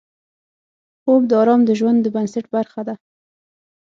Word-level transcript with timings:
خوب 1.01 1.21
د 1.29 1.31
آرام 1.41 1.61
د 1.65 1.71
ژوند 1.79 1.99
د 2.01 2.07
بنسټ 2.15 2.45
برخه 2.55 2.81
ده 2.87 2.95